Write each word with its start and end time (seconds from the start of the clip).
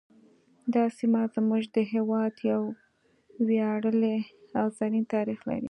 دا 0.73 0.83
سیمه 0.97 1.21
زموږ 1.35 1.63
د 1.75 1.77
هیواد 1.93 2.33
یو 2.51 2.61
ویاړلی 3.47 4.17
او 4.59 4.65
زرین 4.77 5.05
تاریخ 5.13 5.39
لري 5.49 5.69